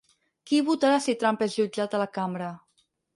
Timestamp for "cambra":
2.17-2.49